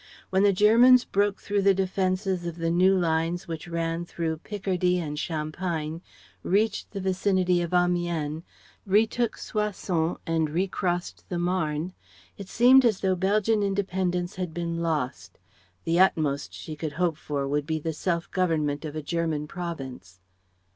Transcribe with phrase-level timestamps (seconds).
[0.31, 4.97] When the Germans broke through the defences of the new lines which ran through Picardy
[4.97, 6.01] and Champagne,
[6.41, 8.41] reached the vicinity of Amiens,
[8.87, 11.93] retook Soissons, and recrossed the Marne,
[12.35, 15.37] it seemed as though Belgian independence had been lost;
[15.83, 20.19] the utmost she could hope for would be the self government of a German province.